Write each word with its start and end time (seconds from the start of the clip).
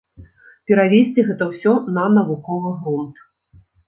Перавесці 0.69 1.25
гэта 1.27 1.43
ўсё 1.51 1.73
на 1.97 2.05
навуковы 2.15 2.71
грунт. 2.87 3.21